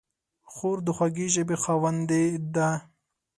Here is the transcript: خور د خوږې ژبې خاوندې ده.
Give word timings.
خور 0.53 0.77
د 0.85 0.87
خوږې 0.97 1.27
ژبې 1.35 1.55
خاوندې 1.63 2.23
ده. 2.55 2.69